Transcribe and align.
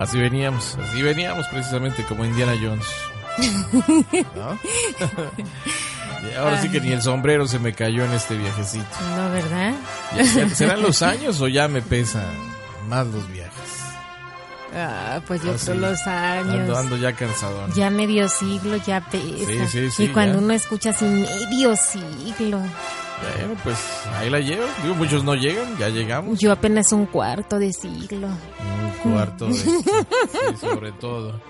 Así 0.00 0.18
veníamos, 0.18 0.76
así 0.82 1.02
veníamos 1.02 1.46
precisamente 1.48 2.04
como 2.04 2.24
Indiana 2.24 2.54
Jones. 2.60 2.86
¿No? 4.34 4.58
y 6.30 6.34
ahora 6.34 6.60
sí 6.60 6.68
que 6.70 6.80
ni 6.80 6.90
el 6.92 7.02
sombrero 7.02 7.46
se 7.46 7.58
me 7.58 7.72
cayó 7.74 8.04
en 8.06 8.12
este 8.12 8.36
viajecito. 8.36 8.84
No, 9.16 9.30
¿verdad? 9.30 9.74
¿Ya- 10.16 10.22
ya- 10.24 10.48
¿Serán 10.48 10.82
los 10.82 11.02
años 11.02 11.40
o 11.42 11.48
ya 11.48 11.68
me 11.68 11.82
pesan 11.82 12.24
más 12.88 13.06
los 13.08 13.30
viajes? 13.30 13.59
Ah, 14.74 15.20
pues 15.26 15.42
yo 15.42 15.50
Ah, 15.52 15.56
todos 15.64 15.76
los 15.78 16.06
años. 16.06 16.54
Ando, 16.54 16.76
ando 16.78 16.96
ya 16.96 17.12
cansadón. 17.12 17.72
Ya 17.72 17.90
medio 17.90 18.28
siglo 18.28 18.76
ya 18.76 19.00
pesa. 19.00 19.46
Sí, 19.46 19.66
sí, 19.68 19.90
sí, 19.90 20.04
y 20.04 20.08
cuando 20.08 20.38
ya. 20.38 20.44
uno 20.44 20.52
escucha 20.54 20.90
así 20.90 21.04
medio 21.04 21.74
siglo, 21.76 22.58
Bueno, 22.58 23.54
pues 23.64 23.76
ahí 24.18 24.30
la 24.30 24.38
llevo. 24.40 24.64
Digo, 24.82 24.94
muchos 24.94 25.24
no 25.24 25.34
llegan, 25.34 25.76
ya 25.76 25.88
llegamos. 25.88 26.38
yo 26.38 26.52
apenas 26.52 26.92
un 26.92 27.06
cuarto 27.06 27.58
de 27.58 27.72
siglo. 27.72 28.28
Un 28.28 29.12
cuarto 29.12 29.46
de... 29.48 29.54
sí, 29.54 29.70
sobre 30.60 30.92
todo. 30.92 31.40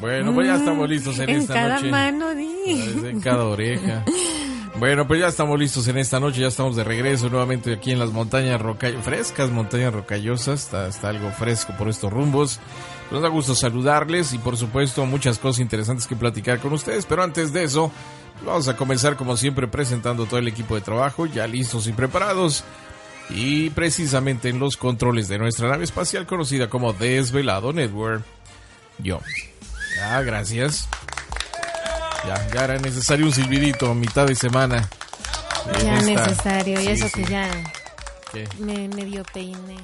Bueno, 0.00 0.34
pues 0.34 0.46
ya 0.46 0.56
estamos 0.56 0.88
listos 0.88 1.18
en, 1.18 1.28
en 1.30 1.36
esta 1.36 1.54
cada 1.54 1.74
noche. 1.76 1.90
mano, 1.90 2.34
di. 2.34 2.80
En 3.04 3.20
cada 3.20 3.44
oreja. 3.44 4.02
Bueno, 4.78 5.08
pues 5.08 5.20
ya 5.20 5.28
estamos 5.28 5.58
listos 5.58 5.88
en 5.88 5.96
esta 5.96 6.20
noche, 6.20 6.42
ya 6.42 6.48
estamos 6.48 6.76
de 6.76 6.84
regreso 6.84 7.30
nuevamente 7.30 7.72
aquí 7.72 7.92
en 7.92 7.98
las 7.98 8.10
montañas 8.10 8.60
rocallosas, 8.60 9.04
frescas 9.04 9.50
montañas 9.50 9.94
rocallosas, 9.94 10.64
está, 10.64 10.86
está 10.88 11.08
algo 11.08 11.30
fresco 11.30 11.72
por 11.78 11.88
estos 11.88 12.12
rumbos. 12.12 12.60
Nos 13.10 13.22
da 13.22 13.28
gusto 13.28 13.54
saludarles 13.54 14.34
y 14.34 14.38
por 14.38 14.58
supuesto 14.58 15.06
muchas 15.06 15.38
cosas 15.38 15.60
interesantes 15.60 16.06
que 16.06 16.14
platicar 16.14 16.58
con 16.58 16.74
ustedes, 16.74 17.06
pero 17.06 17.22
antes 17.22 17.54
de 17.54 17.64
eso, 17.64 17.90
vamos 18.44 18.68
a 18.68 18.76
comenzar 18.76 19.16
como 19.16 19.38
siempre 19.38 19.66
presentando 19.66 20.26
todo 20.26 20.40
el 20.40 20.48
equipo 20.48 20.74
de 20.74 20.82
trabajo, 20.82 21.24
ya 21.24 21.46
listos 21.46 21.86
y 21.86 21.92
preparados. 21.92 22.62
Y 23.30 23.70
precisamente 23.70 24.50
en 24.50 24.58
los 24.58 24.76
controles 24.76 25.26
de 25.28 25.38
nuestra 25.38 25.68
nave 25.68 25.84
espacial 25.84 26.26
conocida 26.26 26.68
como 26.68 26.92
Desvelado 26.92 27.72
Network, 27.72 28.24
yo. 28.98 29.20
Ah, 30.02 30.20
gracias. 30.20 30.86
Ya, 32.26 32.48
ya 32.54 32.64
era 32.64 32.78
necesario 32.78 33.26
un 33.26 33.32
silbidito 33.32 33.90
a 33.90 33.94
mitad 33.94 34.26
de 34.26 34.34
semana. 34.34 34.88
Ya 35.84 35.94
esta- 35.94 36.02
necesario, 36.26 36.80
y 36.80 36.86
sí, 36.86 36.92
eso 36.92 37.08
sí. 37.08 37.22
que 37.24 37.30
ya 37.30 37.48
¿Qué? 38.32 38.48
me 38.58 38.88
medio 38.88 39.22
peiné. 39.32 39.76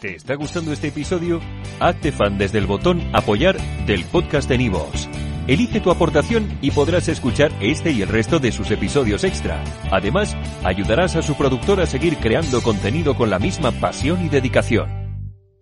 ¿Te 0.00 0.14
está 0.16 0.34
gustando 0.34 0.72
este 0.72 0.88
episodio? 0.88 1.40
Hazte 1.80 2.12
fan 2.12 2.36
desde 2.38 2.58
el 2.58 2.66
botón 2.66 3.02
Apoyar 3.14 3.56
del 3.86 4.04
podcast 4.04 4.48
de 4.48 4.58
Nivos. 4.58 5.08
Elige 5.46 5.80
tu 5.80 5.90
aportación 5.90 6.58
y 6.60 6.70
podrás 6.72 7.08
escuchar 7.08 7.52
este 7.60 7.92
y 7.92 8.02
el 8.02 8.08
resto 8.08 8.38
de 8.38 8.52
sus 8.52 8.70
episodios 8.70 9.24
extra. 9.24 9.62
Además, 9.90 10.36
ayudarás 10.64 11.16
a 11.16 11.22
su 11.22 11.34
productor 11.36 11.80
a 11.80 11.86
seguir 11.86 12.16
creando 12.18 12.62
contenido 12.62 13.16
con 13.16 13.30
la 13.30 13.38
misma 13.38 13.70
pasión 13.72 14.24
y 14.24 14.28
dedicación. 14.28 15.05